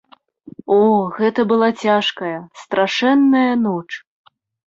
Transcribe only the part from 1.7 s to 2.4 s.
цяжкая,